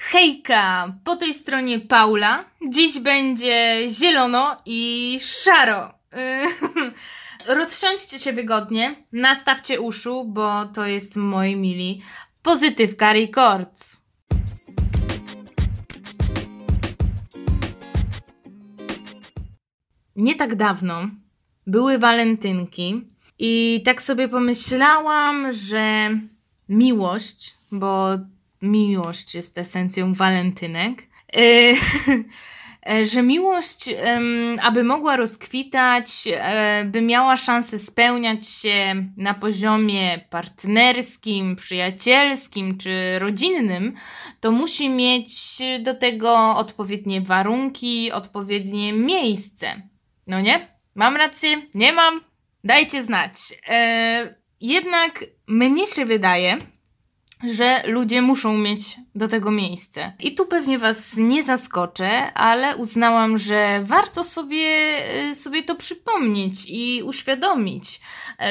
[0.00, 2.44] Hejka, po tej stronie Paula.
[2.68, 5.94] Dziś będzie zielono i szaro.
[7.46, 12.02] Rozsiądźcie się wygodnie, nastawcie uszu, bo to jest moi mili
[12.42, 14.02] Pozytywka Records.
[20.16, 21.08] Nie tak dawno
[21.66, 23.04] były walentynki
[23.38, 26.10] i tak sobie pomyślałam, że
[26.68, 28.18] miłość, bo
[28.62, 31.02] miłość jest esencją walentynek,
[31.36, 31.40] e,
[32.90, 33.88] e, że miłość,
[34.62, 43.94] aby mogła rozkwitać, e, by miała szansę spełniać się na poziomie partnerskim, przyjacielskim czy rodzinnym,
[44.40, 49.82] to musi mieć do tego odpowiednie warunki, odpowiednie miejsce.
[50.26, 50.68] No nie?
[50.94, 51.62] Mam rację?
[51.74, 52.20] Nie mam?
[52.64, 53.34] Dajcie znać.
[54.60, 56.58] Jednak mnie się wydaje,
[57.44, 60.12] że ludzie muszą mieć do tego miejsce.
[60.20, 64.98] I tu pewnie Was nie zaskoczę, ale uznałam, że warto sobie,
[65.30, 68.00] y, sobie to przypomnieć i uświadomić,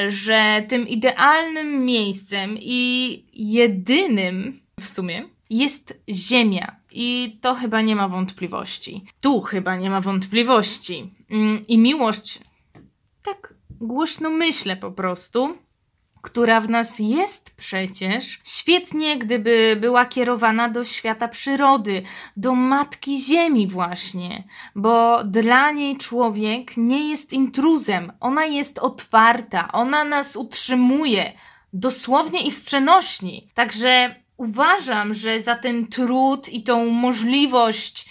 [0.08, 6.76] że tym idealnym miejscem i jedynym w sumie jest Ziemia.
[6.92, 9.04] I to chyba nie ma wątpliwości.
[9.20, 11.10] Tu chyba nie ma wątpliwości.
[11.30, 12.38] Mm, I miłość,
[13.22, 15.58] tak głośno myślę po prostu,
[16.22, 22.02] która w nas jest przecież, świetnie gdyby była kierowana do świata przyrody,
[22.36, 30.04] do matki ziemi właśnie, bo dla niej człowiek nie jest intruzem, ona jest otwarta, ona
[30.04, 31.32] nas utrzymuje
[31.72, 33.50] dosłownie i w przenośni.
[33.54, 38.08] Także uważam, że za ten trud i tą możliwość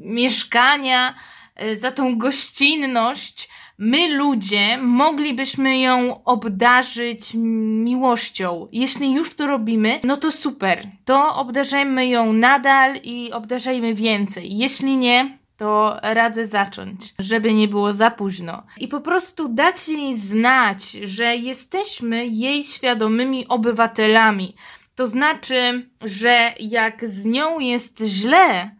[0.00, 1.14] mieszkania,
[1.56, 8.68] e, za tą gościnność, my ludzie moglibyśmy ją obdarzyć miłością.
[8.72, 10.88] Jeśli już to robimy, no to super.
[11.04, 14.56] To obdarzajmy ją nadal i obdarzajmy więcej.
[14.56, 18.62] Jeśli nie, to radzę zacząć, żeby nie było za późno.
[18.78, 24.54] I po prostu dać jej znać, że jesteśmy jej świadomymi obywatelami.
[24.94, 28.70] To znaczy, że jak z nią jest źle,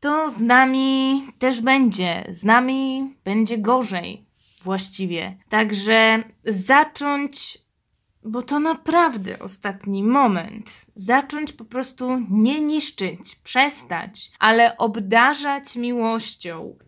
[0.00, 2.24] to z nami też będzie.
[2.28, 4.25] Z nami będzie gorzej
[4.66, 5.36] właściwie.
[5.48, 7.58] Także zacząć,
[8.24, 16.78] bo to naprawdę ostatni moment, zacząć po prostu nie niszczyć, przestać, ale obdarzać miłością.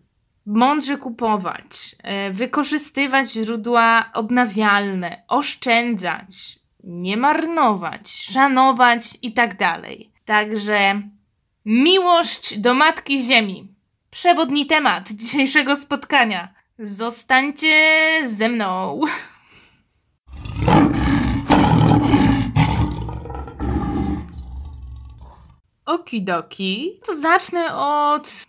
[0.45, 10.11] Mądrze kupować, e, wykorzystywać źródła odnawialne, oszczędzać, nie marnować, szanować i tak dalej.
[10.25, 11.01] Także
[11.65, 13.67] miłość do Matki Ziemi.
[14.09, 16.58] Przewodni temat dzisiejszego spotkania.
[16.81, 18.99] Zostańcie ze mną.
[25.85, 26.99] Okidoki.
[27.05, 28.45] To zacznę od,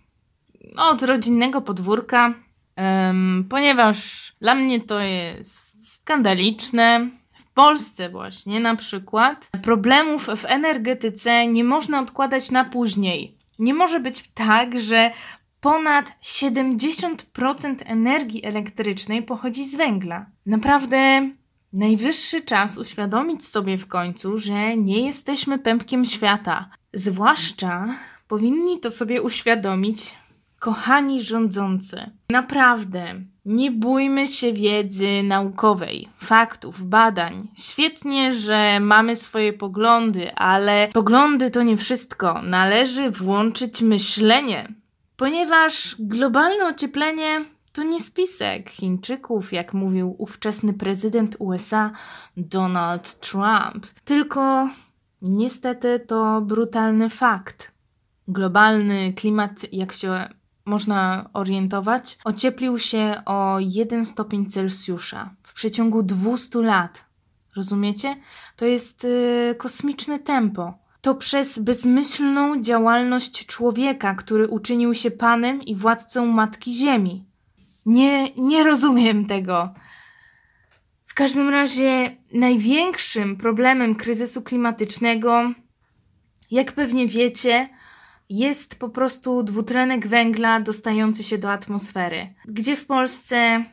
[0.77, 2.35] od rodzinnego podwórka,
[2.77, 7.11] um, ponieważ dla mnie to jest skandaliczne.
[7.39, 13.39] W Polsce właśnie na przykład problemów w energetyce nie można odkładać na później.
[13.59, 15.11] Nie może być tak, że
[15.61, 20.27] ponad 70% energii elektrycznej pochodzi z węgla.
[20.47, 21.31] Naprawdę
[21.73, 26.71] najwyższy czas uświadomić sobie w końcu, że nie jesteśmy pępkiem świata.
[26.95, 27.95] Zwłaszcza
[28.29, 30.15] powinni to sobie uświadomić
[30.59, 32.11] kochani rządzący.
[32.31, 37.49] Naprawdę, nie bójmy się wiedzy naukowej, faktów, badań.
[37.59, 42.43] Świetnie, że mamy swoje poglądy, ale poglądy to nie wszystko.
[42.43, 44.80] Należy włączyć myślenie
[45.21, 51.91] ponieważ globalne ocieplenie to nie spisek Chińczyków, jak mówił ówczesny prezydent USA
[52.37, 54.69] Donald Trump, tylko
[55.23, 57.73] niestety to brutalny fakt.
[58.29, 60.29] Globalny klimat, jak się
[60.65, 67.05] można orientować, ocieplił się o 1 stopień Celsjusza w przeciągu 200 lat.
[67.57, 68.17] Rozumiecie?
[68.57, 75.77] To jest yy, kosmiczne tempo to przez bezmyślną działalność człowieka, który uczynił się panem i
[75.77, 77.25] władcą Matki Ziemi.
[77.87, 79.75] Nie, nie rozumiem tego.
[81.07, 85.53] W każdym razie największym problemem kryzysu klimatycznego,
[86.51, 87.69] jak pewnie wiecie,
[88.29, 93.65] jest po prostu dwutlenek węgla dostający się do atmosfery, gdzie w Polsce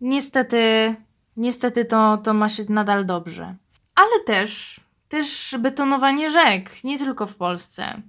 [0.00, 0.94] niestety,
[1.36, 3.56] niestety to, to ma się nadal dobrze.
[3.94, 4.80] Ale też
[5.12, 8.02] też betonowanie rzek, nie tylko w Polsce.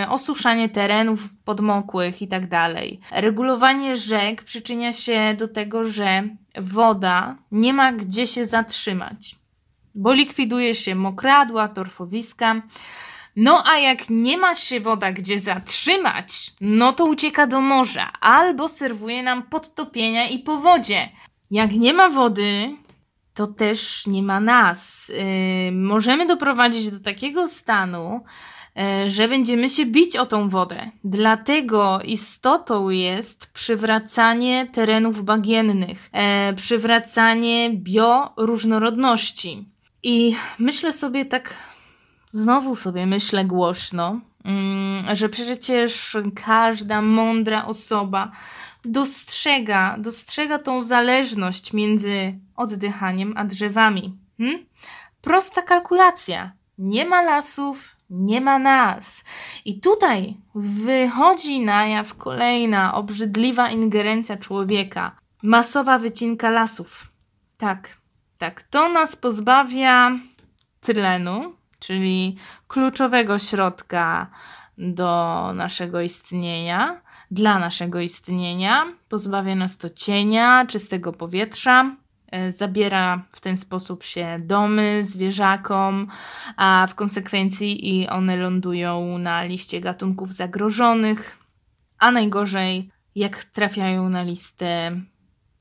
[0.00, 3.00] Yy, osuszanie terenów podmokłych i tak dalej.
[3.10, 9.36] Regulowanie rzek przyczynia się do tego, że woda nie ma gdzie się zatrzymać,
[9.94, 12.62] bo likwiduje się mokradła, torfowiska.
[13.36, 18.68] No a jak nie ma się woda gdzie zatrzymać, no to ucieka do morza albo
[18.68, 21.08] serwuje nam podtopienia i powodzie.
[21.50, 22.76] Jak nie ma wody,
[23.34, 25.12] to też nie ma nas.
[25.72, 28.24] Możemy doprowadzić do takiego stanu,
[28.76, 30.90] yy, że będziemy się bić o tą wodę.
[31.04, 36.10] Dlatego istotą jest przywracanie terenów bagiennych,
[36.48, 39.64] yy, przywracanie bioróżnorodności.
[40.02, 41.54] I myślę sobie tak,
[42.30, 44.20] znowu sobie myślę głośno,
[45.12, 48.32] że przecież każda mądra osoba
[48.84, 54.18] dostrzega, dostrzega tą zależność między oddychaniem a drzewami.
[54.38, 54.66] Hmm?
[55.20, 56.52] Prosta kalkulacja.
[56.78, 59.24] Nie ma lasów, nie ma nas.
[59.64, 65.16] I tutaj wychodzi na jaw kolejna obrzydliwa ingerencja człowieka.
[65.42, 67.12] Masowa wycinka lasów.
[67.56, 67.88] Tak,
[68.38, 70.18] tak, to nas pozbawia
[70.80, 72.36] tlenu, czyli
[72.68, 74.30] kluczowego środka
[74.78, 77.00] do naszego istnienia,
[77.30, 78.86] dla naszego istnienia.
[79.08, 81.96] Pozbawia nas to cienia, czystego powietrza,
[82.26, 86.08] e, zabiera w ten sposób się domy zwierzakom,
[86.56, 91.38] a w konsekwencji i one lądują na liście gatunków zagrożonych,
[91.98, 95.00] a najgorzej jak trafiają na listę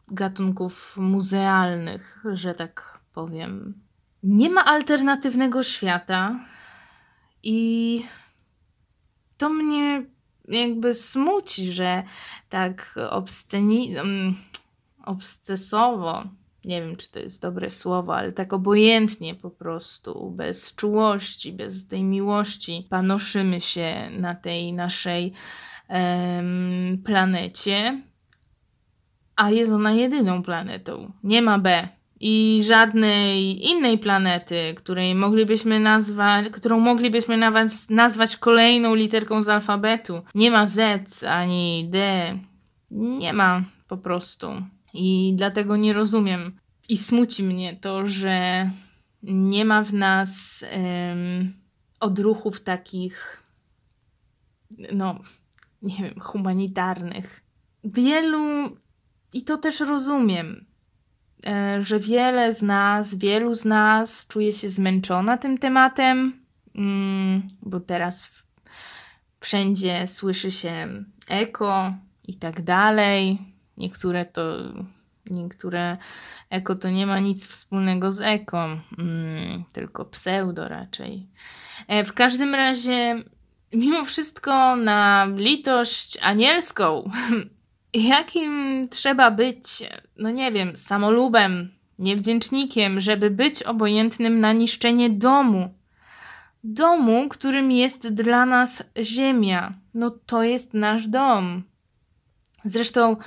[0.08, 3.82] gatunków muzealnych, że tak powiem.
[4.24, 6.40] Nie ma alternatywnego świata
[7.44, 8.06] i
[9.38, 10.06] to mnie
[10.48, 12.04] jakby smuci, że
[12.50, 13.98] tak obsceni...
[13.98, 14.36] Mm,
[15.06, 16.24] obscesowo,
[16.66, 21.88] nie wiem czy to jest dobre słowo, ale tak obojętnie po prostu, bez czułości, bez
[21.88, 25.34] tej miłości, panoszymy się na tej naszej
[25.88, 28.02] em, planecie,
[29.36, 31.12] a jest ona jedyną planetą.
[31.24, 31.88] Nie ma B
[32.24, 40.22] i żadnej innej planety, której moglibyśmy nazwać, którą moglibyśmy nazwać, nazwać kolejną literką z alfabetu.
[40.36, 42.38] Nie ma Z ani D.
[42.92, 44.48] Nie ma po prostu.
[44.94, 46.60] I dlatego nie rozumiem.
[46.90, 48.70] I smuci mnie to, że
[49.24, 51.54] nie ma w nas um,
[52.00, 53.44] odruchów takich,
[54.94, 55.20] no,
[55.82, 57.42] nie wiem, humanitarnych.
[57.84, 58.70] Wielu,
[59.34, 60.66] i to też rozumiem,
[61.82, 66.40] że wiele z nas, wielu z nas czuje się zmęczona tym tematem,
[66.76, 68.44] mm, bo teraz
[69.40, 71.94] wszędzie słyszy się eko
[72.28, 73.38] i tak dalej.
[73.78, 74.58] Niektóre to,
[75.30, 75.98] niektóre
[76.50, 78.68] eko to nie ma nic wspólnego z eko,
[78.98, 81.28] mm, tylko pseudo raczej.
[81.88, 83.24] E, w każdym razie,
[83.74, 87.10] mimo wszystko, na litość anielską
[87.94, 89.84] jakim trzeba być,
[90.18, 95.74] no nie wiem, samolubem, niewdzięcznikiem, żeby być obojętnym na niszczenie domu.
[96.64, 99.74] Domu, którym jest dla nas ziemia.
[99.94, 101.64] No to jest nasz dom.
[102.66, 103.18] Zresztą,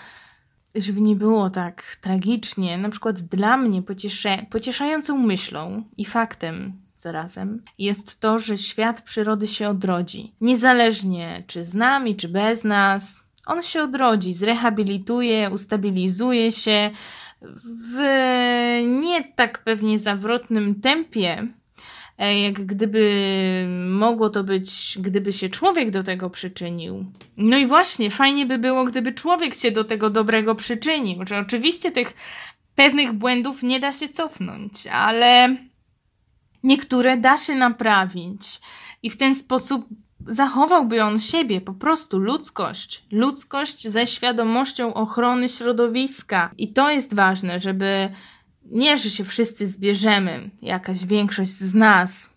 [0.74, 7.62] żeby nie było tak tragicznie, na przykład dla mnie pociesze, pocieszającą myślą i faktem zarazem
[7.78, 10.34] jest to, że świat przyrody się odrodzi.
[10.40, 16.90] Niezależnie czy z nami, czy bez nas, on się odrodzi, zrehabilituje, ustabilizuje się
[17.66, 17.98] w
[18.86, 21.46] nie tak pewnie zawrotnym tempie,
[22.18, 27.04] e, jak gdyby mogło to być, gdyby się człowiek do tego przyczynił.
[27.36, 31.26] No i właśnie, fajnie by było, gdyby człowiek się do tego dobrego przyczynił.
[31.26, 32.14] Że oczywiście tych
[32.74, 35.56] pewnych błędów nie da się cofnąć, ale
[36.62, 38.60] niektóre da się naprawić.
[39.02, 39.86] I w ten sposób
[40.26, 43.04] zachowałby on siebie, po prostu ludzkość.
[43.10, 46.50] Ludzkość ze świadomością ochrony środowiska.
[46.58, 48.08] I to jest ważne, żeby
[48.64, 52.30] nie, że się wszyscy zbierzemy, jakaś większość z nas,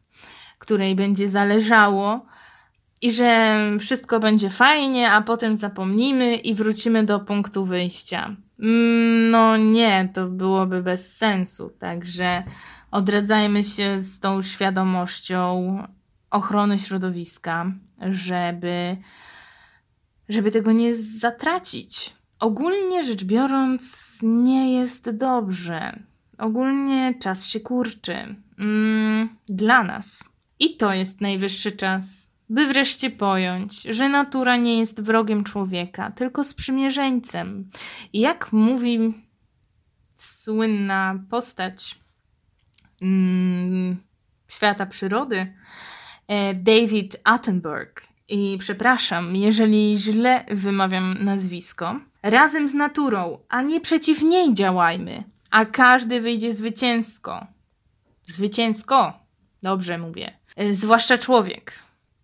[0.59, 2.25] której będzie zależało,
[3.01, 8.35] i że wszystko będzie fajnie, a potem zapomnimy i wrócimy do punktu wyjścia.
[8.59, 11.69] Mm, no nie, to byłoby bez sensu.
[11.79, 12.43] Także
[12.91, 15.77] odradzajmy się z tą świadomością
[16.31, 18.97] ochrony środowiska, żeby,
[20.29, 22.13] żeby tego nie zatracić.
[22.39, 25.99] Ogólnie rzecz biorąc, nie jest dobrze.
[26.37, 28.35] Ogólnie czas się kurczy.
[28.59, 30.23] Mm, dla nas.
[30.59, 36.43] I to jest najwyższy czas, by wreszcie pojąć, że natura nie jest wrogiem człowieka, tylko
[36.43, 37.69] sprzymierzeńcem.
[38.13, 39.13] I jak mówi
[40.17, 41.99] słynna postać
[43.01, 43.97] mm,
[44.47, 45.53] świata przyrody,
[46.55, 48.01] David Attenborough.
[48.29, 51.99] I przepraszam, jeżeli źle wymawiam nazwisko.
[52.23, 57.47] Razem z naturą, a nie przeciw niej działajmy, a każdy wyjdzie zwycięsko.
[58.25, 59.13] Zwycięsko,
[59.63, 60.33] dobrze mówię.
[60.55, 61.73] E, zwłaszcza człowiek.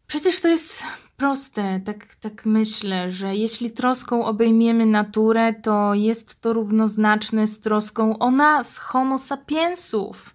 [0.07, 0.83] Przecież to jest
[1.17, 8.19] proste, tak, tak myślę, że jeśli troską obejmiemy naturę, to jest to równoznaczne z troską
[8.19, 10.32] o nas, Homo sapiensów.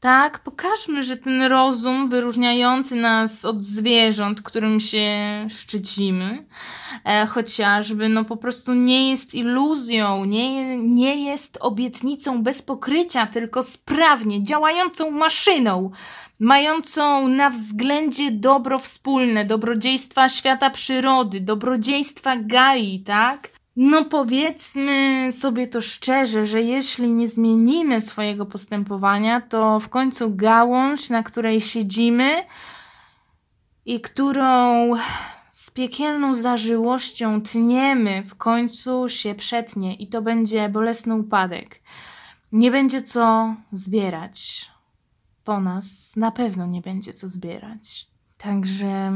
[0.00, 5.08] Tak, pokażmy, że ten rozum wyróżniający nas od zwierząt, którym się
[5.50, 6.44] szczycimy,
[7.04, 13.62] e, chociażby, no po prostu nie jest iluzją, nie, nie jest obietnicą bez pokrycia, tylko
[13.62, 15.90] sprawnie działającą maszyną,
[16.38, 23.59] mającą na względzie dobro wspólne, dobrodziejstwa świata przyrody, dobrodziejstwa Gai, tak?
[23.76, 31.10] No powiedzmy sobie to szczerze, że jeśli nie zmienimy swojego postępowania, to w końcu gałąź,
[31.10, 32.44] na której siedzimy
[33.84, 34.90] i którą
[35.50, 41.80] z piekielną zażyłością tniemy, w końcu się przetnie i to będzie bolesny upadek.
[42.52, 44.70] Nie będzie co zbierać.
[45.44, 48.06] Po nas na pewno nie będzie co zbierać.
[48.38, 49.12] Także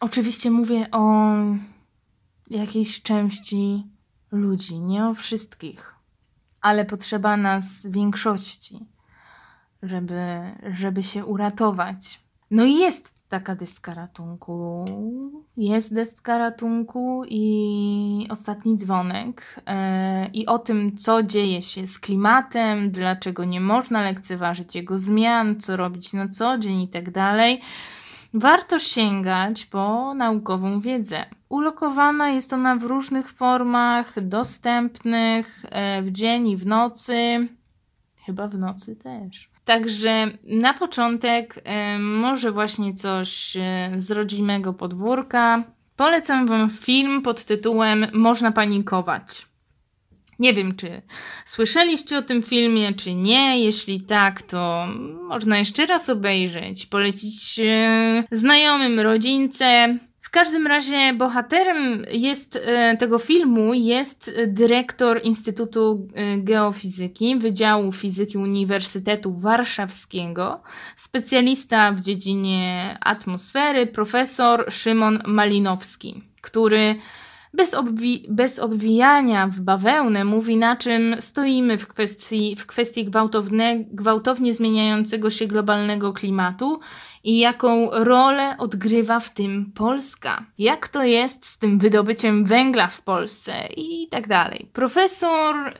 [0.00, 1.34] oczywiście mówię o
[2.50, 3.86] jakiejś części
[4.32, 5.94] ludzi, nie o wszystkich,
[6.60, 8.86] ale potrzeba nas większości,
[9.82, 10.40] żeby,
[10.72, 12.20] żeby się uratować.
[12.50, 14.84] No i jest taka deska ratunku.
[15.56, 19.56] Jest deska ratunku i ostatni dzwonek.
[19.56, 25.60] Yy, I o tym, co dzieje się z klimatem, dlaczego nie można lekceważyć jego zmian,
[25.60, 27.60] co robić na co dzień i tak dalej
[28.34, 31.26] warto sięgać po naukową wiedzę.
[31.48, 37.48] Ulokowana jest ona w różnych formach, dostępnych e, w dzień i w nocy.
[38.26, 39.50] Chyba w nocy też.
[39.64, 45.64] Także na początek e, może właśnie coś e, z rodzimego podwórka.
[45.96, 49.46] Polecam Wam film pod tytułem Można panikować.
[50.38, 51.02] Nie wiem, czy
[51.44, 53.60] słyszeliście o tym filmie, czy nie.
[53.64, 54.86] Jeśli tak, to
[55.28, 57.60] można jeszcze raz obejrzeć, polecić
[58.32, 59.98] znajomym, rodzince.
[60.28, 68.38] W każdym razie bohaterem jest e, tego filmu jest dyrektor Instytutu e, Geofizyki Wydziału Fizyki
[68.38, 70.62] Uniwersytetu Warszawskiego,
[70.96, 76.96] specjalista w dziedzinie atmosfery, profesor Szymon Malinowski, który
[77.54, 83.76] bez, obwi bez obwijania w bawełnę mówi, na czym stoimy w kwestii, w kwestii gwałtowne,
[83.78, 86.80] gwałtownie zmieniającego się globalnego klimatu
[87.24, 90.44] i jaką rolę odgrywa w tym Polska.
[90.58, 94.68] Jak to jest z tym wydobyciem węgla w Polsce i tak dalej.
[94.72, 95.72] Profesor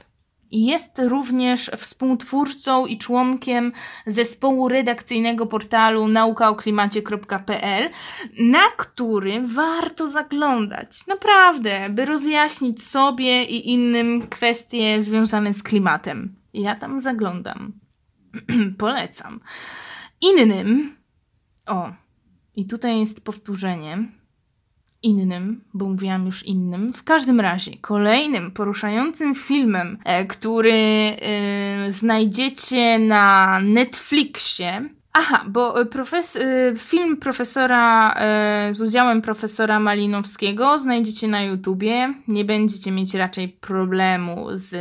[0.50, 3.72] jest również współtwórcą i członkiem
[4.06, 7.90] zespołu redakcyjnego portalu naukaoklimacie.pl,
[8.38, 11.06] na który warto zaglądać.
[11.06, 16.34] Naprawdę, by rozjaśnić sobie i innym kwestie związane z klimatem.
[16.54, 17.72] Ja tam zaglądam.
[18.78, 19.40] Polecam.
[20.20, 20.96] Innym.
[21.66, 21.92] O,
[22.56, 24.17] i tutaj jest powtórzenie
[25.02, 26.92] innym, bo mówiłam już innym.
[26.92, 34.88] W każdym razie, kolejnym poruszającym filmem, e, który e, znajdziecie na Netflixie.
[35.12, 36.40] Aha, bo profes e,
[36.76, 38.14] film profesora
[38.72, 42.14] z udziałem profesora Malinowskiego znajdziecie na YouTubie.
[42.28, 44.76] Nie będziecie mieć raczej problemu z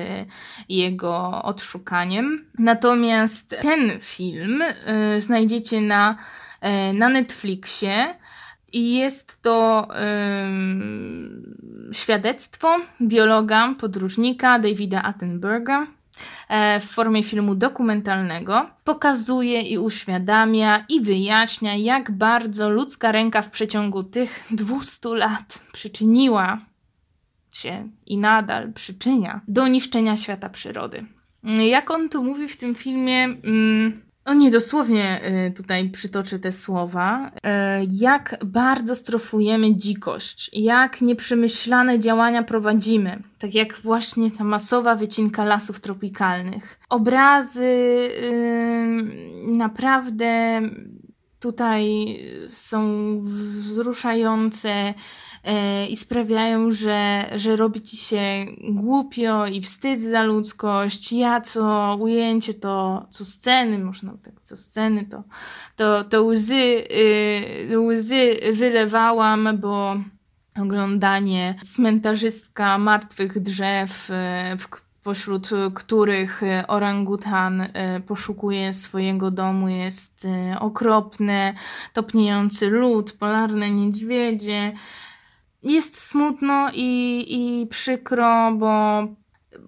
[0.69, 2.45] jego odszukaniem.
[2.59, 4.63] Natomiast ten film
[5.19, 6.17] znajdziecie na,
[6.93, 8.15] na Netflixie.
[8.73, 9.87] I jest to
[11.91, 15.87] świadectwo biologa, podróżnika Davida Attenberga
[16.49, 18.69] e, w formie filmu dokumentalnego.
[18.83, 26.59] Pokazuje i uświadamia i wyjaśnia, jak bardzo ludzka ręka w przeciągu tych 200 lat przyczyniła
[27.53, 31.05] się i nadal przyczynia do niszczenia świata przyrody.
[31.43, 36.51] Jak on tu mówi w tym filmie, mm, o nie dosłownie y, tutaj przytoczę te
[36.51, 37.27] słowa.
[37.27, 37.39] Y,
[37.91, 45.79] jak bardzo strofujemy dzikość, jak nieprzemyślane działania prowadzimy, tak jak właśnie ta masowa wycinka lasów
[45.79, 46.79] tropikalnych.
[46.89, 47.63] Obrazy
[48.21, 50.61] yy, naprawdę
[51.39, 52.17] tutaj
[52.49, 52.81] są
[53.21, 54.93] wzruszające E,
[55.89, 61.11] i sprawiają, że, że robi ci się głupio i wstyd za ludzkość.
[61.11, 65.23] Ja co ujęcie, to co sceny, można tak, co sceny, to,
[65.75, 66.83] to, to łzy,
[67.69, 69.95] yy, łzy wylewałam, bo
[70.61, 74.67] oglądanie cmentarzystka martwych drzew, yy, w,
[75.03, 77.67] pośród których orangutan
[78.07, 80.27] poszukuje swojego domu, jest
[80.59, 81.53] okropne,
[81.93, 84.73] topniejący lód, polarne niedźwiedzie,
[85.63, 89.07] jest smutno i, i przykro, bo,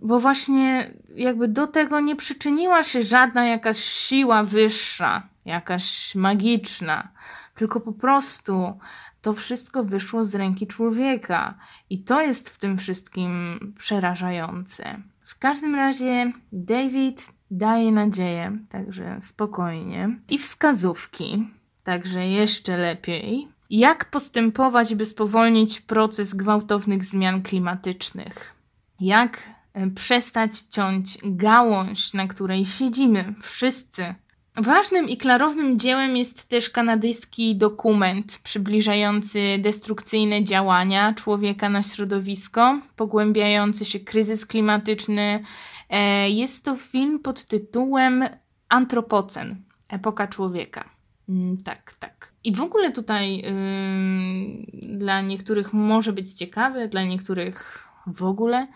[0.01, 7.11] bo właśnie jakby do tego nie przyczyniła się żadna jakaś siła wyższa, jakaś magiczna,
[7.55, 8.79] tylko po prostu
[9.21, 11.57] to wszystko wyszło z ręki człowieka.
[11.89, 15.01] I to jest w tym wszystkim przerażające.
[15.21, 21.47] W każdym razie David daje nadzieję, także spokojnie, i wskazówki,
[21.83, 23.47] także jeszcze lepiej.
[23.69, 28.55] Jak postępować, by spowolnić proces gwałtownych zmian klimatycznych?
[28.99, 34.15] Jak e, przestać ciąć gałąź, na której siedzimy wszyscy
[34.55, 43.85] Ważnym i klarownym dziełem jest też kanadyjski dokument przybliżający destrukcyjne działania człowieka na środowisko, pogłębiający
[43.85, 45.43] się kryzys klimatyczny.
[45.89, 48.25] E, jest to film pod tytułem
[48.69, 49.55] Antropocen
[49.89, 50.98] Epoka człowieka.
[51.29, 52.31] Mm, tak, tak.
[52.43, 58.67] I w ogóle tutaj yy, dla niektórych może być ciekawe, dla niektórych w ogóle.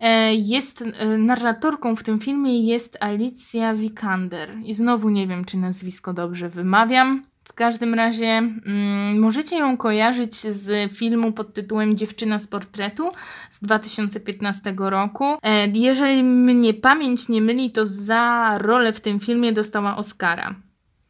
[0.00, 4.56] E, jest e, narratorką w tym filmie jest Alicja Vikander.
[4.64, 7.24] I znowu nie wiem, czy nazwisko dobrze wymawiam.
[7.44, 13.10] W każdym razie mm, możecie ją kojarzyć z filmu pod tytułem Dziewczyna z portretu
[13.50, 15.24] z 2015 roku.
[15.42, 20.54] E, jeżeli mnie pamięć nie myli, to za rolę w tym filmie dostała Oscara.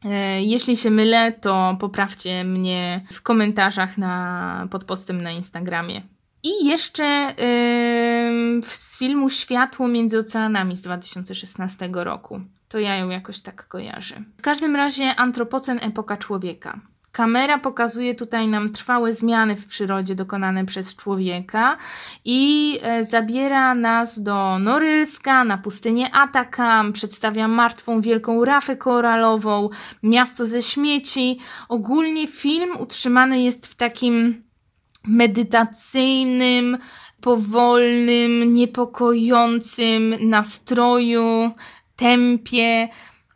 [0.05, 6.03] E, jeśli się mylę, to poprawcie mnie w komentarzach na, pod postem na Instagramie.
[6.43, 12.41] I jeszcze yy, z filmu Światło między oceanami z 2016 roku.
[12.69, 14.23] To ja ją jakoś tak kojarzę.
[14.39, 16.81] W każdym razie Antropocen epoka człowieka.
[17.13, 21.77] Kamera pokazuje tutaj nam trwałe zmiany w przyrodzie dokonane przez człowieka
[22.25, 29.69] i e, zabiera nas do Norylska, na pustynię Atakam, przedstawia martwą wielką rafę koralową,
[30.03, 31.39] miasto ze śmieci.
[31.69, 34.45] Ogólnie film utrzymany jest w takim
[35.07, 36.79] medytacyjnym,
[37.21, 41.51] powolnym, niepokojącym nastroju,
[41.97, 42.89] tempie.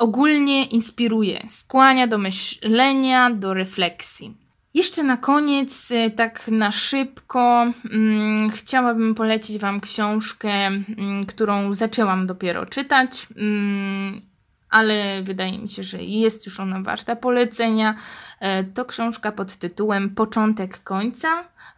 [0.04, 4.36] Ogólnie inspiruje, skłania do myślenia, do refleksji.
[4.74, 10.48] Jeszcze na koniec, y, tak na szybko, hmm, chciałabym polecić Wam książkę,
[10.96, 13.26] hmm, którą zaczęłam dopiero czytać.
[13.34, 14.20] Hmm,
[14.74, 17.94] ale wydaje mi się, że jest już ona warta polecenia.
[18.40, 21.28] E, to książka pod tytułem Początek końca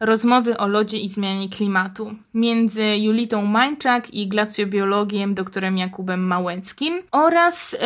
[0.00, 7.76] rozmowy o lodzie i zmianie klimatu między Julitą Mańczak i glacjobiologiem doktorem Jakubem Małeckim oraz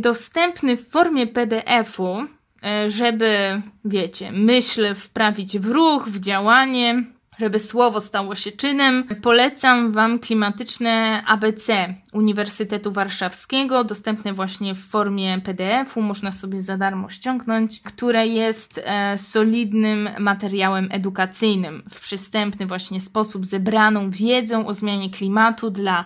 [0.00, 2.26] dostępny w formie PDF-u,
[2.62, 7.04] e, żeby, wiecie, myśl wprawić w ruch, w działanie
[7.42, 15.40] żeby słowo stało się czynem, polecam Wam klimatyczne ABC Uniwersytetu Warszawskiego, dostępne właśnie w formie
[15.40, 23.00] PDF-u, można sobie za darmo ściągnąć, które jest e, solidnym materiałem edukacyjnym w przystępny właśnie
[23.00, 26.04] sposób, zebraną wiedzą o zmianie klimatu dla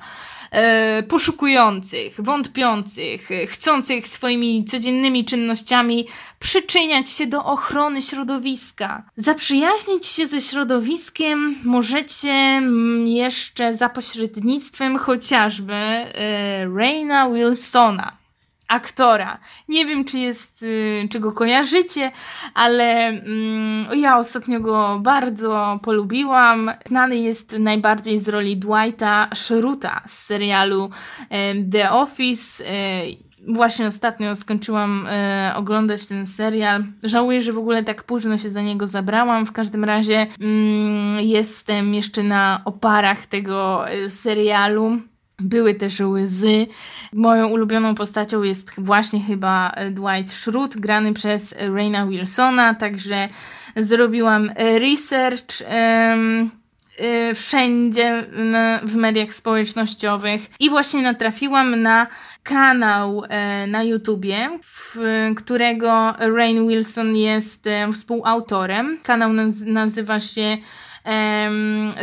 [0.50, 6.06] e, poszukujących, wątpiących, chcących swoimi codziennymi czynnościami
[6.38, 9.02] przyczyniać się do ochrony środowiska.
[9.16, 18.25] Zaprzyjaźnić się ze środowiskiem możecie mm, jeszcze za pośrednictwem chociażby e, Raina Wilsona
[18.68, 19.38] aktora.
[19.68, 22.12] Nie wiem, czy jest, y, czy go kojarzycie,
[22.54, 26.70] ale mm, ja ostatnio go bardzo polubiłam.
[26.86, 30.90] Znany jest najbardziej z roli Dwighta Schruta z serialu
[31.72, 32.64] The Office.
[32.64, 36.84] Y, właśnie ostatnio skończyłam y, oglądać ten serial.
[37.02, 39.46] Żałuję, że w ogóle tak późno się za niego zabrałam.
[39.46, 45.00] W każdym razie mm, jestem jeszcze na oparach tego serialu.
[45.38, 46.66] Były też łzy.
[47.12, 53.28] Moją ulubioną postacią jest właśnie chyba Dwight Schrute, grany przez Raina Wilsona, także
[53.76, 56.50] zrobiłam research um,
[57.34, 58.26] wszędzie
[58.82, 62.06] w mediach społecznościowych i właśnie natrafiłam na
[62.42, 64.48] kanał e, na YouTubie,
[65.36, 68.98] którego Rain Wilson jest e, współautorem.
[69.02, 69.30] Kanał
[69.66, 70.56] nazywa się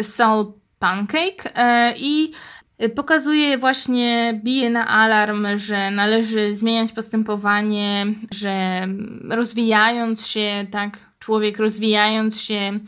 [0.01, 1.53] Soul Pancake
[1.97, 2.62] i Y,
[2.95, 8.87] pokazuje właśnie, bije na alarm, że należy zmieniać postępowanie, że
[9.29, 12.79] rozwijając się, tak, człowiek rozwijając się,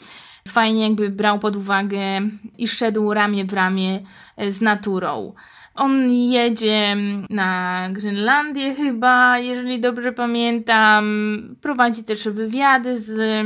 [0.48, 2.21] fajnie jakby brał pod uwagę
[2.58, 4.00] i szedł ramię w ramię
[4.41, 5.34] y, z naturą.
[5.76, 6.98] On jedzie
[7.30, 11.06] na Grenlandię chyba, jeżeli dobrze pamiętam.
[11.62, 13.45] Prowadzi też wywiady z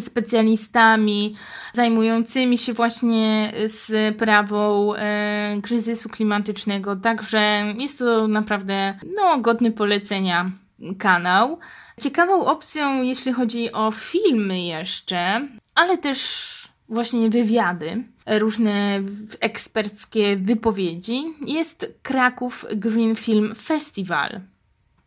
[0.00, 1.34] specjalistami
[1.72, 6.96] zajmującymi się właśnie sprawą e, kryzysu klimatycznego.
[6.96, 10.50] Także jest to naprawdę no, godny polecenia
[10.98, 11.58] kanał.
[12.00, 16.50] Ciekawą opcją, jeśli chodzi o filmy jeszcze, ale też
[16.88, 19.02] właśnie wywiady, różne
[19.40, 24.40] eksperckie wypowiedzi, jest Kraków Green Film Festival.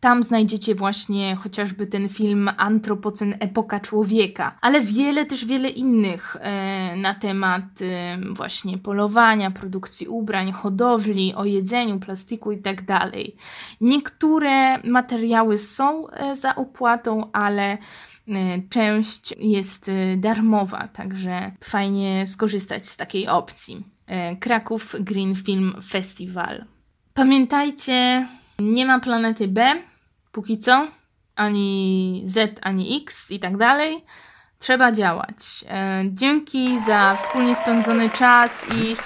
[0.04, 6.96] Tam znajdziecie właśnie chociażby ten film Antropocen Epoka Człowieka, ale wiele też wiele innych e,
[6.96, 12.84] na temat e, właśnie polowania, produkcji ubrań, hodowli, o jedzeniu, plastiku itd.
[12.86, 13.12] Tak
[13.80, 17.78] Niektóre materiały są e, za opłatą, ale e,
[18.70, 23.84] część jest e, darmowa, także fajnie skorzystać z takiej opcji.
[24.06, 26.64] E, Kraków Green Film Festival.
[27.14, 28.26] Pamiętajcie,
[28.58, 29.74] nie ma planety B,
[30.34, 30.86] póki co,
[31.36, 34.04] ani Z, ani X i tak dalej.
[34.58, 35.64] Trzeba działać.
[35.68, 38.96] E, dzięki za wspólnie spędzony czas i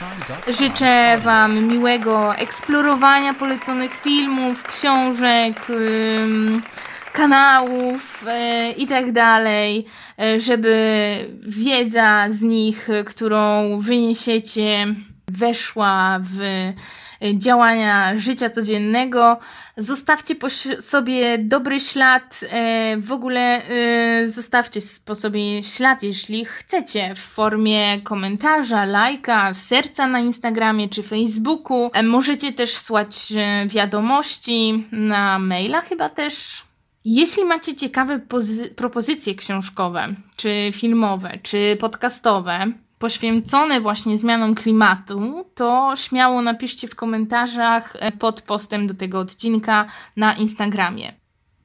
[0.53, 5.67] życzę Wam miłego eksplorowania poleconych filmów, książek,
[7.13, 9.87] kanałów e, i tak dalej,
[10.19, 10.75] e, żeby
[11.43, 14.87] wiedza z nich, którą wyniesiecie,
[15.29, 16.39] weszła w
[17.35, 19.39] działania życia codziennego.
[19.77, 20.51] Zostawcie po
[20.81, 28.01] sobie dobry ślad, e, w ogóle e, zostawcie po sobie ślad, jeśli chcecie, w formie
[28.01, 31.91] komentarza, lajka, serca na Instagramie czy Facebooku.
[31.95, 33.33] E, możecie też słać
[33.67, 36.63] wiadomości na maila chyba też.
[37.05, 38.21] Jeśli macie ciekawe
[38.77, 47.97] propozycje książkowe, czy filmowe, czy podcastowe, poświęcone właśnie zmianom klimatu, to śmiało napiszcie w komentarzach
[47.99, 51.13] e, pod postem do tego odcinka na Instagramie.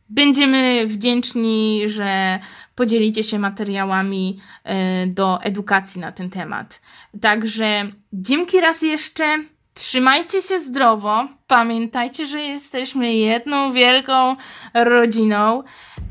[0.10, 2.40] Będziemy wdzięczni, że
[2.76, 6.82] podzielicie się materiałami e, do edukacji na ten temat.
[7.22, 9.44] Także dzięki raz jeszcze.
[9.74, 11.28] Trzymajcie się zdrowo.
[11.48, 14.36] Pamiętajcie, że jesteśmy jedną wielką
[14.74, 15.64] rodziną.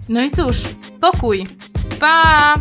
[0.08, 0.56] No i cóż,
[1.00, 1.46] pokój.
[2.00, 2.54] Pa!